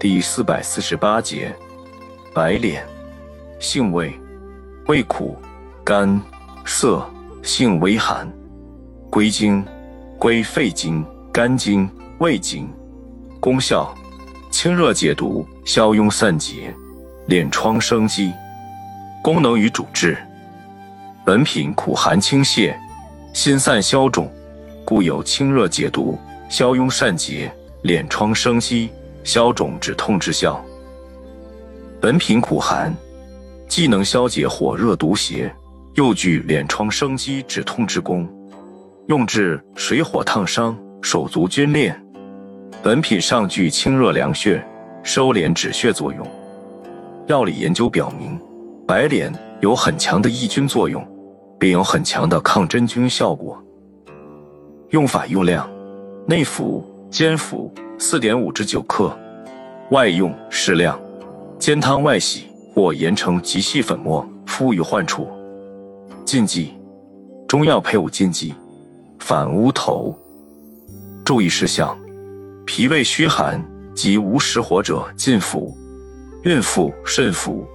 [0.00, 1.52] 第四百四十八节，
[2.32, 2.86] 白脸，
[3.58, 4.16] 性味，
[4.86, 5.36] 味苦，
[5.82, 6.22] 甘
[6.64, 7.04] 涩，
[7.42, 8.32] 性微寒，
[9.10, 9.64] 归经，
[10.16, 12.70] 归肺经、肝经、胃经。
[13.40, 13.92] 功效，
[14.52, 16.72] 清热解毒，消痈散结，
[17.26, 18.32] 敛疮生肌。
[19.20, 20.16] 功能与主治，
[21.24, 22.72] 本品苦寒清泻，
[23.32, 24.32] 辛散消肿，
[24.84, 26.16] 故有清热解毒、
[26.48, 27.52] 消痈散结、
[27.82, 28.90] 敛疮生肌。
[29.28, 30.58] 消肿止痛之效。
[32.00, 32.96] 本品苦寒，
[33.68, 35.54] 既能消解火热毒邪，
[35.96, 38.26] 又具敛疮生肌止痛之功，
[39.08, 41.94] 用治水火烫伤、手足皲裂。
[42.82, 44.66] 本品上具清热凉血、
[45.02, 46.26] 收敛止血作用。
[47.26, 48.40] 药理研究表明，
[48.86, 51.06] 白莲有很强的抑菌作用，
[51.60, 53.62] 并有很强的抗真菌效果。
[54.88, 55.68] 用法用量：
[56.26, 57.70] 内服、煎服。
[58.00, 59.12] 四点五至九克，
[59.90, 60.98] 外用适量，
[61.58, 65.26] 煎汤外洗或研成极细粉末，敷于患处。
[66.24, 66.74] 禁忌：
[67.48, 68.54] 中药配伍禁忌，
[69.18, 70.16] 反乌头。
[71.24, 71.98] 注意事项：
[72.64, 73.60] 脾胃虚寒
[73.96, 75.76] 及无实火者禁服，
[76.44, 77.66] 孕妇慎服。